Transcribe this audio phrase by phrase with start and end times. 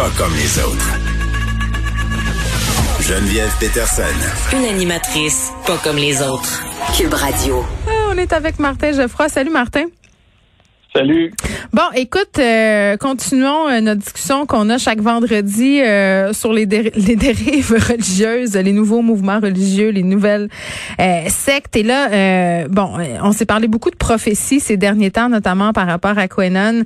[0.00, 0.98] pas comme les autres.
[3.02, 4.16] Geneviève Peterson.
[4.50, 6.62] Une animatrice pas comme les autres.
[6.96, 7.62] Cube Radio.
[7.86, 9.28] Ah, on est avec Martin Geoffroy.
[9.28, 9.84] Salut Martin.
[10.92, 11.30] Salut.
[11.72, 17.14] Bon, écoute, euh, continuons euh, notre discussion qu'on a chaque vendredi euh, sur les, les
[17.14, 20.48] dérives religieuses, les nouveaux mouvements religieux, les nouvelles
[21.28, 21.76] sectes.
[21.76, 26.18] Et là, bon, on s'est parlé beaucoup de prophéties ces derniers temps, notamment par rapport
[26.18, 26.82] à Quenon,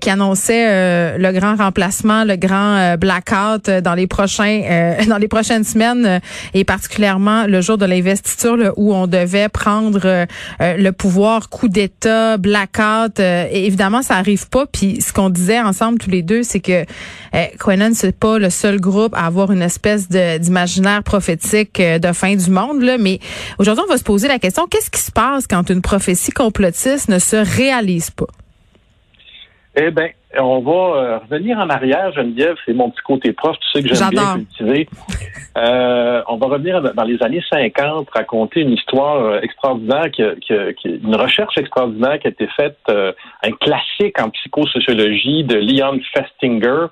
[0.00, 6.20] qui annonçait le grand remplacement, le grand blackout dans les prochains, dans les prochaines semaines,
[6.52, 10.26] et particulièrement le jour de l'investiture où on devait prendre
[10.60, 13.20] le pouvoir, coup d'État, blackout
[13.50, 14.66] évidemment, ça arrive pas.
[14.66, 16.84] Puis ce qu'on disait ensemble tous les deux, c'est que
[17.34, 22.12] euh, Quenon, c'est pas le seul groupe à avoir une espèce d'imaginaire prophétique euh, de
[22.12, 22.82] fin du monde.
[22.82, 22.98] Là.
[22.98, 23.18] Mais
[23.58, 27.08] aujourd'hui, on va se poser la question qu'est-ce qui se passe quand une prophétie complotiste
[27.08, 28.26] ne se réalise pas?
[29.76, 33.68] Eh bien, on va euh, revenir en arrière, Geneviève, c'est mon petit côté prof, tu
[33.70, 34.88] sais que j'aime bien cultiver.
[35.56, 40.24] Euh, on va revenir dans les années 50, raconter une histoire euh, extraordinaire, qui,
[40.84, 46.86] une recherche extraordinaire qui a été faite, un classique en psychosociologie de Leon Festinger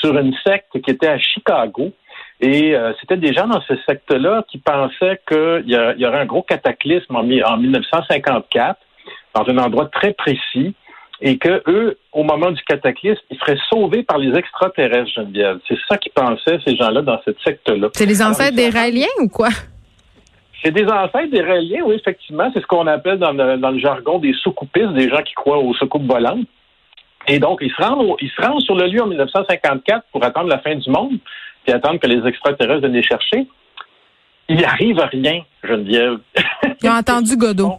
[0.00, 1.90] sur une secte qui était à Chicago.
[2.40, 6.42] Et c'était des gens dans ce secte-là qui pensaient qu'il y, y, aurait un gros
[6.42, 8.78] cataclysme en, en 1954
[9.34, 10.76] dans un endroit très précis
[11.20, 15.58] et que eux, au moment du cataclysme, ils seraient sauvés par les extraterrestres, Geneviève.
[15.66, 17.88] C'est ça qu'ils pensaient, ces gens-là, dans cette secte-là.
[17.94, 19.48] C'est les ancêtres des Raéliens ou quoi?
[20.62, 22.50] C'est des ancêtres des Raéliens, oui, effectivement.
[22.52, 26.06] C'est ce qu'on appelle dans le, jargon des soukoupistes, des gens qui croient aux soucoupes
[26.06, 26.46] volantes.
[27.28, 30.48] Et donc, ils se, rendent ils se rendent sur le lieu en 1954 pour attendre
[30.48, 31.18] la fin du monde,
[31.64, 33.46] puis attendre que les extraterrestres viennent les chercher.
[34.48, 36.18] Il arrive rien, Geneviève.
[36.82, 37.74] Ils ont entendu Godot.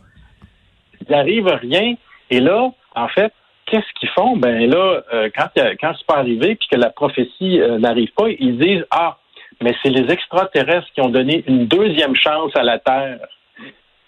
[1.07, 1.95] Il arrive rien.
[2.29, 3.33] Et là, en fait,
[3.65, 4.35] qu'est-ce qu'ils font?
[4.37, 8.29] Ben là, euh, quand, quand c'est pas arrivé puis que la prophétie euh, n'arrive pas,
[8.29, 9.17] ils disent Ah,
[9.61, 13.19] mais c'est les extraterrestres qui ont donné une deuxième chance à la Terre.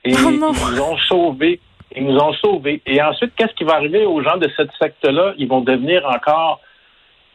[0.04, 1.60] Et oh ils nous ont sauvés.
[1.96, 2.82] Ils nous ont sauvés.
[2.86, 5.34] Et ensuite, qu'est-ce qui va arriver aux gens de cette secte-là?
[5.38, 6.62] Ils vont devenir encore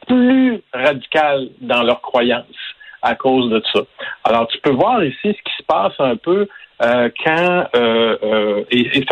[0.07, 2.45] plus radicaux dans leurs croyances
[3.03, 3.81] à cause de ça.
[4.23, 6.49] Alors, tu peux voir ici ce qui se passe un peu
[6.83, 9.05] euh, quand euh, euh, et,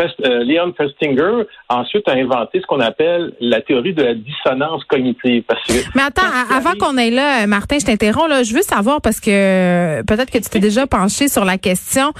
[0.43, 5.43] Leon Festinger ensuite a inventé ce qu'on appelle la théorie de la dissonance cognitive.
[5.47, 9.01] Parce que Mais attends, avant qu'on aille là, Martin, je t'interromps là, je veux savoir
[9.01, 12.11] parce que peut-être que tu t'es déjà penché sur la question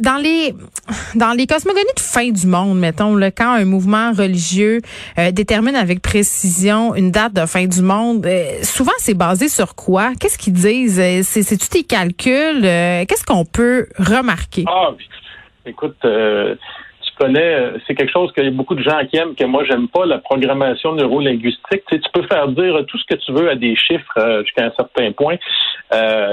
[0.00, 0.54] dans les
[1.14, 4.80] dans les cosmogonies de fin du monde, mettons, là, quand un mouvement religieux
[5.32, 8.26] détermine avec précision une date de fin du monde,
[8.62, 10.12] souvent c'est basé sur quoi?
[10.18, 11.02] Qu'est-ce qu'ils disent?
[11.24, 12.62] C'est c'est-tu tes calculs?
[12.62, 14.64] Qu'est-ce qu'on peut remarquer?
[14.66, 14.87] Ah,
[15.66, 16.54] écoute, euh,
[17.02, 19.88] tu connais, euh, c'est quelque chose que beaucoup de gens qui aiment, que moi j'aime
[19.88, 21.82] pas, la programmation neurolinguistique.
[21.90, 24.66] Tu, tu peux faire dire tout ce que tu veux à des chiffres euh, jusqu'à
[24.66, 25.36] un certain point.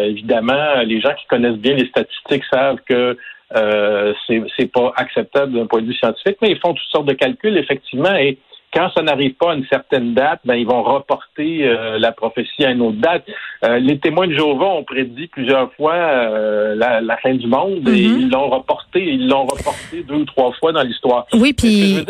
[0.02, 3.18] évidemment, les gens qui connaissent bien les statistiques savent que
[3.56, 7.14] euh, c'est pas acceptable d'un point de vue scientifique, mais ils font toutes sortes de
[7.14, 8.38] calculs, effectivement, et
[8.76, 12.66] quand ça n'arrive pas à une certaine date, ben, ils vont reporter euh, la prophétie
[12.66, 13.24] à une autre date.
[13.64, 17.92] Euh, les témoins de Jéhovah ont prédit plusieurs fois euh, la, fin du monde et
[17.92, 18.20] mm-hmm.
[18.20, 21.26] ils l'ont reporté, ils l'ont reporté deux ou trois fois dans l'histoire.
[21.34, 22.06] Oui, puis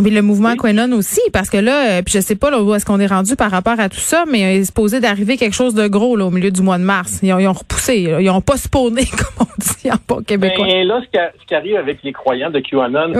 [0.00, 2.86] mais le mouvement Quenon aussi, parce que là, puis je sais pas là, où est-ce
[2.86, 5.74] qu'on est rendu par rapport à tout ça, mais il est supposé d'arriver quelque chose
[5.74, 7.20] de gros là, au milieu du mois de mars.
[7.22, 10.66] Ils ont, repoussé, ils ont pas spawné, comme on dit en bon québécois.
[10.66, 13.12] Et là, ce qui, arrive avec les croyants de QAnon,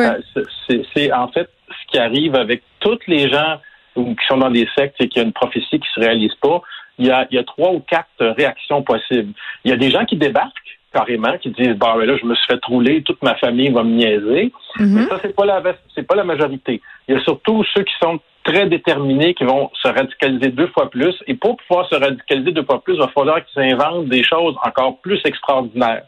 [0.95, 1.49] c'est en fait
[1.93, 3.59] qui arrive avec tous les gens
[3.95, 6.63] qui sont dans des sectes et qui a une prophétie qui se réalise pas,
[6.99, 9.33] il y a, il y a trois ou quatre réactions possibles.
[9.65, 10.51] Il y a des gens qui débarquent
[10.93, 13.83] carrément, qui disent bah ben là, je me suis fait rouler, toute ma famille va
[13.83, 14.53] me niaiser.
[14.79, 14.87] Mm-hmm.
[14.87, 15.63] Mais ça, c'est pas la
[15.95, 16.81] c'est pas la majorité.
[17.09, 20.91] Il y a surtout ceux qui sont très déterminés, qui vont se radicaliser deux fois
[20.91, 21.15] plus.
[21.27, 24.57] Et pour pouvoir se radicaliser deux fois plus, il va falloir qu'ils inventent des choses
[24.65, 26.05] encore plus extraordinaires.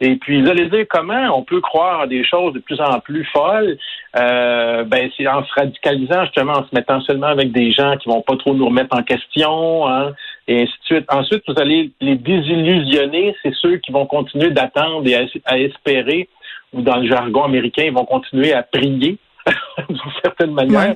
[0.00, 3.00] Et puis, vous allez dire comment on peut croire à des choses de plus en
[3.00, 3.76] plus folles?
[4.16, 8.08] Euh, ben, c'est en se radicalisant justement, en se mettant seulement avec des gens qui
[8.08, 10.14] vont pas trop nous remettre en question, hein,
[10.46, 11.04] et ainsi de suite.
[11.08, 13.34] Ensuite, vous allez les désillusionner.
[13.42, 15.14] C'est ceux qui vont continuer d'attendre et
[15.44, 16.28] à, espérer,
[16.72, 19.18] ou dans le jargon américain, ils vont continuer à prier
[19.88, 20.94] d'une certaine manière.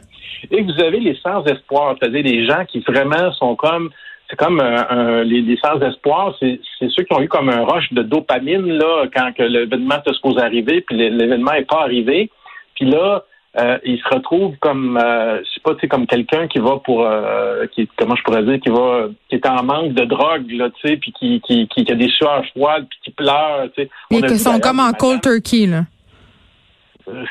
[0.50, 3.90] Et vous avez les sans-espoir, c'est-à-dire les gens qui vraiment sont comme
[4.32, 7.92] c'est comme euh, les, les sans espoir, c'est ceux qui ont eu comme un rush
[7.92, 12.30] de dopamine là quand l'événement est supposé arriver, puis l'événement n'est pas arrivé.
[12.74, 13.24] Puis là,
[13.58, 16.78] euh, ils se retrouvent comme euh, je sais pas, tu sais, comme quelqu'un qui va
[16.82, 20.50] pour euh, qui comment je pourrais dire, qui va qui est en manque de drogue,
[20.52, 23.82] là, tu sais, puis qui, qui, qui, a des sueurs froides, puis qui pleure, tu
[23.82, 23.90] sais.
[24.10, 25.84] Ils sont comme en cold turkey, là.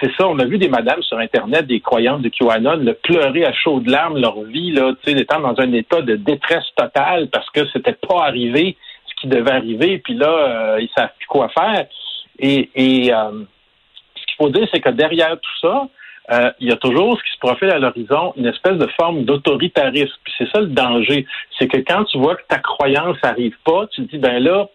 [0.01, 3.45] C'est ça, on a vu des madames sur Internet, des croyantes de QAnon, le pleurer
[3.45, 7.29] à chaudes larmes leur vie, là, tu sais, étant dans un état de détresse totale
[7.29, 11.27] parce que c'était pas arrivé ce qui devait arriver, puis là, euh, ils savent plus
[11.27, 11.85] quoi faire.
[12.39, 13.43] Et, et euh,
[14.15, 15.87] ce qu'il faut dire, c'est que derrière tout ça,
[16.31, 19.25] euh, il y a toujours ce qui se profile à l'horizon, une espèce de forme
[19.25, 20.13] d'autoritarisme.
[20.23, 21.25] Puis c'est ça le danger.
[21.57, 24.69] C'est que quand tu vois que ta croyance n'arrive pas, tu te dis, ben là,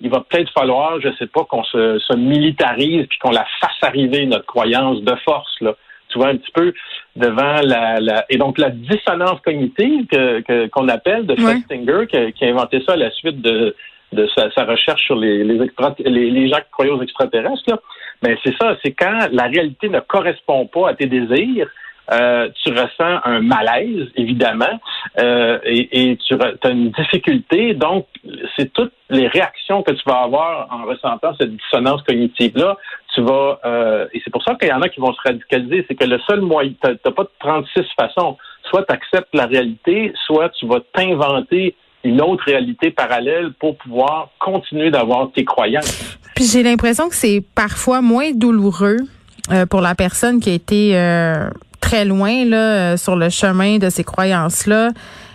[0.00, 3.76] il va peut-être falloir, je sais pas, qu'on se, se, militarise puis qu'on la fasse
[3.82, 5.74] arriver, notre croyance de force, là.
[6.08, 6.72] Tu vois, un petit peu
[7.14, 12.48] devant la, la et donc la dissonance cognitive que, qu'on appelle de Festinger, qui, a
[12.48, 13.76] inventé ça à la suite de,
[14.12, 15.56] de sa, sa recherche sur les, les,
[16.04, 17.78] les, les gens qui croyaient aux extraterrestres, là.
[18.22, 21.68] Mais c'est ça, c'est quand la réalité ne correspond pas à tes désirs,
[22.12, 24.80] euh, tu ressens un malaise, évidemment,
[25.18, 27.74] euh, et, et, tu as une difficulté.
[27.74, 28.06] Donc,
[28.56, 32.76] c'est toutes les réactions que tu vas avoir en ressentant cette dissonance cognitive-là.
[33.14, 35.84] Tu vas, euh, et c'est pour ça qu'il y en a qui vont se radicaliser.
[35.88, 38.36] C'est que le seul moyen, tu n'as pas de 36 façons.
[38.68, 44.30] Soit tu acceptes la réalité, soit tu vas t'inventer une autre réalité parallèle pour pouvoir
[44.38, 46.18] continuer d'avoir tes croyances.
[46.34, 48.96] Puis j'ai l'impression que c'est parfois moins douloureux
[49.52, 53.78] euh, pour la personne qui a été euh, très loin là euh, sur le chemin
[53.78, 54.90] de ces croyances là.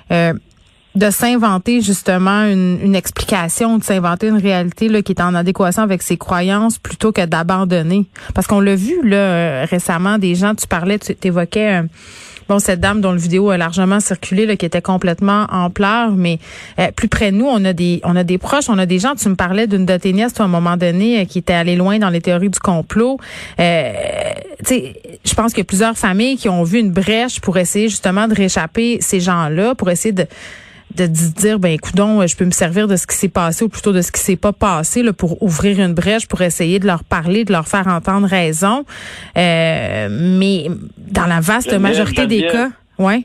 [0.09, 5.83] de s'inventer justement une, une, explication, de s'inventer une réalité là, qui est en adéquation
[5.83, 8.05] avec ses croyances plutôt que d'abandonner.
[8.33, 11.83] Parce qu'on l'a vu là récemment, des gens, tu parlais, tu évoquais
[12.49, 16.11] bon, cette dame dont le vidéo a largement circulé, là, qui était complètement en pleurs,
[16.11, 16.39] mais
[16.79, 18.99] euh, plus près de nous, on a des on a des proches, on a des
[18.99, 19.15] gens.
[19.15, 21.53] Tu me parlais d'une de tes nièces, toi, à un moment donné, euh, qui était
[21.53, 23.19] allée loin dans les théories du complot.
[23.59, 23.91] Euh,
[24.69, 28.27] je pense qu'il y a plusieurs familles qui ont vu une brèche pour essayer justement
[28.27, 30.25] de réchapper ces gens-là, pour essayer de
[30.95, 33.91] de dire ben écoutons je peux me servir de ce qui s'est passé ou plutôt
[33.91, 37.03] de ce qui s'est pas passé là, pour ouvrir une brèche pour essayer de leur
[37.03, 38.85] parler de leur faire entendre raison.
[39.37, 43.23] Euh, mais dans la vaste majorité des cas ouais.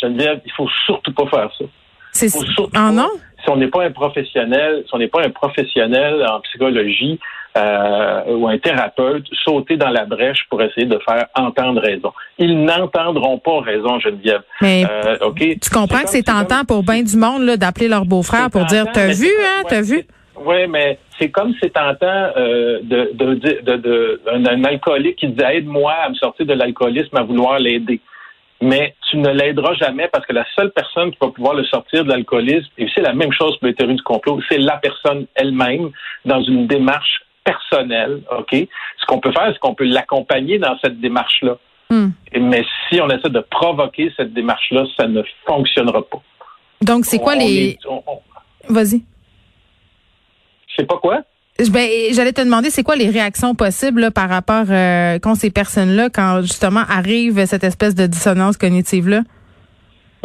[0.00, 1.64] Geneviève il faut surtout pas faire ça.
[2.12, 2.30] C'est
[2.74, 3.10] ah non?
[3.44, 7.18] Si on n'est pas un professionnel si on n'est pas un professionnel en psychologie
[7.56, 12.12] euh, ou un thérapeute sauter dans la brèche pour essayer de faire entendre raison.
[12.38, 14.42] Ils n'entendront pas raison, Geneviève.
[14.60, 18.64] Mais euh, tu comprends que c'est tentant pour bien du monde d'appeler leur beau-frère pour
[18.66, 20.04] dire T'as vu, hein, t'as vu?
[20.44, 25.42] Oui, mais c'est comme c'est tentant euh, de, de, de, de, un, alcoolique qui dit
[25.42, 28.00] aide-moi à me sortir de l'alcoolisme, à vouloir l'aider.
[28.60, 32.04] Mais tu ne l'aideras jamais parce que la seule personne qui va pouvoir le sortir
[32.04, 35.26] de l'alcoolisme, et c'est la même chose pour les théories du complot, c'est la personne
[35.34, 35.90] elle-même
[36.24, 38.52] dans une démarche personnel, OK?
[38.52, 41.56] Ce qu'on peut faire, c'est qu'on peut l'accompagner dans cette démarche-là.
[41.90, 42.10] Hmm.
[42.38, 46.20] Mais si on essaie de provoquer cette démarche-là, ça ne fonctionnera pas.
[46.82, 47.78] Donc, c'est quoi les...
[48.68, 49.02] Vas-y.
[50.76, 51.22] C'est pas quoi?
[51.70, 56.08] Ben, j'allais te demander, c'est quoi les réactions possibles par rapport euh, quand ces personnes-là,
[56.08, 59.22] quand justement arrive cette espèce de dissonance cognitive-là?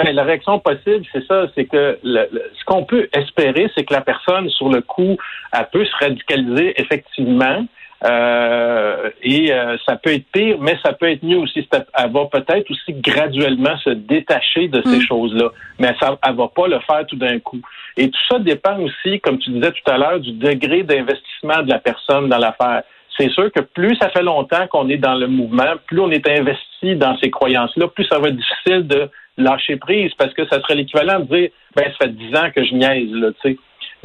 [0.04, 4.02] Ben, la réaction possible, c'est ça, c'est que ce qu'on peut espérer, c'est que la
[4.02, 5.18] personne, sur le coup,
[5.54, 7.66] elle peut se radicaliser effectivement.
[8.06, 11.66] Euh, et euh, ça peut être pire, mais ça peut être mieux aussi.
[11.72, 15.08] Elle va peut-être aussi graduellement se détacher de ces mm.
[15.08, 17.62] choses-là, mais ça, elle va pas le faire tout d'un coup.
[17.96, 21.70] Et tout ça dépend aussi, comme tu disais tout à l'heure, du degré d'investissement de
[21.70, 22.84] la personne dans l'affaire.
[23.18, 26.28] C'est sûr que plus ça fait longtemps qu'on est dans le mouvement, plus on est
[26.28, 30.62] investi dans ces croyances-là, plus ça va être difficile de lâcher prise parce que ça
[30.62, 33.57] serait l'équivalent de dire ben ça fait dix ans que je niaise là, tu sais.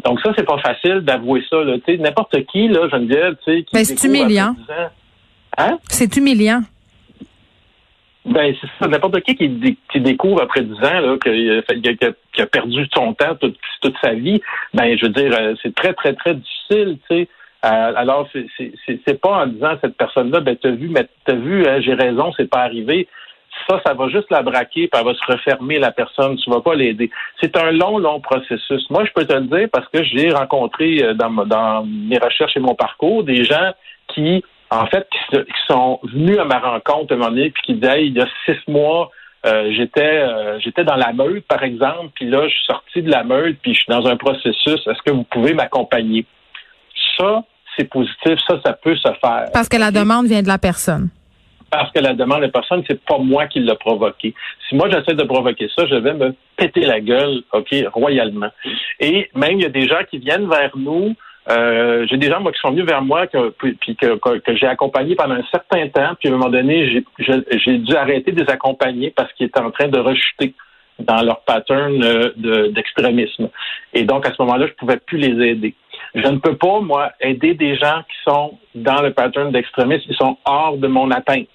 [0.04, 3.52] Donc ça c'est pas facile d'avouer ça là, tu sais n'importe qui là, Geneviève, tu
[3.52, 4.54] sais qui Mais c'est humiliant.
[5.56, 5.78] Hein?
[5.88, 6.62] C'est humiliant.
[8.28, 8.88] Ben, c'est ça.
[8.88, 11.62] N'importe qui qui, découvre après dix ans là, qu'il
[12.40, 14.40] a, perdu son temps toute, toute, sa vie,
[14.74, 17.28] ben, je veux dire, euh, c'est très, très, très difficile, tu sais.
[17.64, 18.28] Euh, alors,
[18.86, 21.94] c'est pas en disant à cette personne-là, ben, t'as vu, mais t'as vu, hein, j'ai
[21.94, 23.08] raison, c'est pas arrivé
[23.68, 26.36] ça, ça va juste la braquer, puis elle va se refermer la personne.
[26.36, 27.10] Tu vas pas l'aider.
[27.40, 28.84] C'est un long, long processus.
[28.90, 32.56] Moi, je peux te le dire parce que j'ai rencontré euh, dans, dans mes recherches
[32.56, 33.72] et mon parcours des gens
[34.08, 35.36] qui, en fait, qui,
[35.66, 38.26] sont venus à ma rencontre à un moment donné, puis qui disaient, il y a
[38.44, 39.10] six mois,
[39.46, 43.10] euh, j'étais euh, j'étais dans la meute, par exemple, puis là, je suis sorti de
[43.10, 44.80] la meute, puis je suis dans un processus.
[44.86, 46.26] Est-ce que vous pouvez m'accompagner?
[47.16, 47.44] Ça,
[47.76, 48.38] c'est positif.
[48.48, 49.46] Ça, ça peut se faire.
[49.52, 51.10] Parce que la demande vient de la personne
[51.70, 54.34] parce que la demande de personne, c'est pas moi qui l'ai provoqué.
[54.68, 58.50] Si moi j'essaie de provoquer ça, je vais me péter la gueule, OK, royalement.
[59.00, 61.14] Et même il y a des gens qui viennent vers nous.
[61.50, 65.34] Euh, j'ai des gens moi qui sont venus vers moi que, que, j'ai accompagné pendant
[65.34, 69.32] un certain temps, puis à un moment donné, j'ai dû arrêter de les accompagner parce
[69.32, 70.52] qu'ils étaient en train de rechuter
[70.98, 73.48] dans leur pattern euh, d'extrémisme.
[73.94, 75.74] Et donc, à ce moment-là, je pouvais plus les aider.
[76.22, 80.16] Je ne peux pas, moi, aider des gens qui sont dans le pattern d'extrémisme, ils
[80.16, 81.48] sont hors de mon atteinte.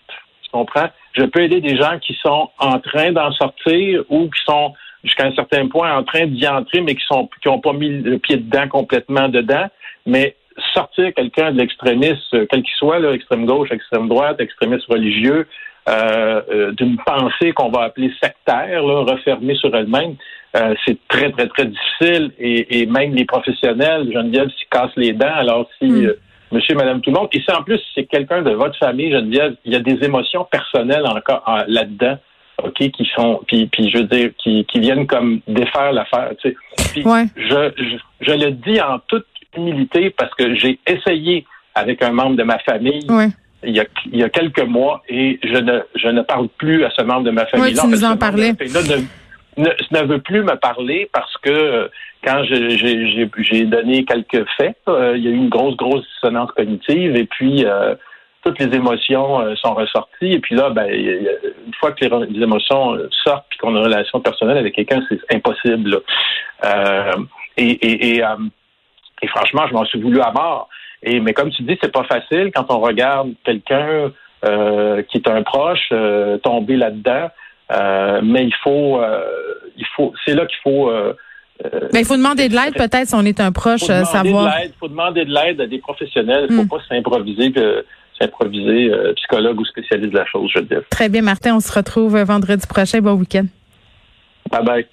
[0.43, 0.89] Tu comprends?
[1.13, 5.25] Je peux aider des gens qui sont en train d'en sortir ou qui sont jusqu'à
[5.25, 8.17] un certain point en train d'y entrer, mais qui sont qui n'ont pas mis le
[8.17, 9.67] pied dedans complètement dedans.
[10.05, 10.35] Mais
[10.73, 15.47] sortir quelqu'un de l'extrémisme, quel qu'il soit, là, extrême gauche, extrême droite, extrémiste religieux,
[15.89, 20.15] euh, euh, d'une pensée qu'on va appeler sectaire, là, refermée sur elle-même,
[20.55, 22.31] euh, c'est très, très, très difficile.
[22.39, 25.33] Et, et, même les professionnels, Geneviève, s'y cassent les dents.
[25.33, 26.05] Alors, si mm.
[26.05, 26.19] euh,
[26.51, 29.55] monsieur, madame, tout le monde, et si en plus c'est quelqu'un de votre famille, Geneviève,
[29.65, 32.17] il y a des émotions personnelles encore là-dedans.
[32.63, 36.49] OK, qui sont, puis, puis je veux dire, qui, qui viennent comme défaire l'affaire, tu
[36.49, 36.55] sais.
[36.91, 37.25] Puis ouais.
[37.35, 39.25] je, je, je, le dis en toute
[39.57, 43.29] humilité parce que j'ai essayé avec un membre de ma famille ouais
[43.65, 46.83] il y, a, il y a quelques mois et je ne, je ne parle plus
[46.83, 47.73] à ce membre de ma famille.
[47.73, 48.53] Oui, tu nous en parlais.
[49.57, 51.87] Ne, ne, veut plus me parler parce que euh,
[52.23, 57.15] quand j'ai donné quelques faits, euh, il y a eu une grosse, grosse dissonance cognitive
[57.15, 57.95] et puis euh,
[58.43, 60.33] toutes les émotions sont ressorties.
[60.33, 64.19] Et puis là, ben, une fois que les, émotions sortent puis qu'on a une relation
[64.19, 66.01] personnelle avec quelqu'un, c'est impossible.
[67.57, 68.21] et, et,
[69.27, 70.67] franchement, je m'en suis voulu à mort.
[71.03, 74.11] Et mais comme tu dis, c'est pas facile quand on regarde quelqu'un
[74.43, 75.93] qui est un proche
[76.43, 77.29] tomber là-dedans.
[77.73, 79.23] Euh, mais il faut, euh,
[79.77, 80.89] il faut, c'est là qu'il faut.
[80.89, 81.13] Euh,
[81.93, 84.53] mais il faut demander de l'aide peut-être si on est un proche, faut savoir.
[84.63, 86.47] Il faut demander de l'aide à des professionnels.
[86.49, 86.79] Il ne faut hmm.
[86.79, 87.53] pas s'improviser
[88.19, 90.81] s'improviser psychologue ou spécialiste de la chose, je veux dire.
[90.89, 91.55] Très bien, Martin.
[91.55, 92.99] On se retrouve vendredi prochain.
[92.99, 93.45] Bon week-end.
[94.51, 94.87] Bye bye.